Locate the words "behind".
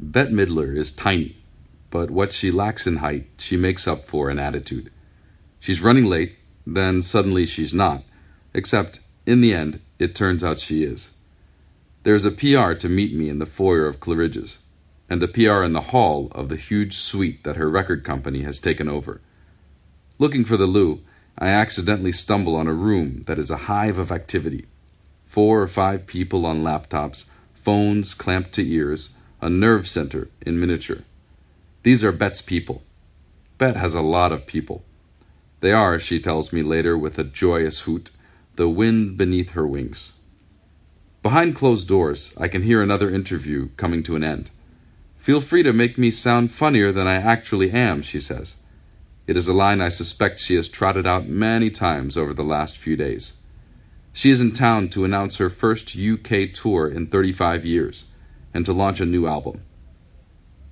41.22-41.54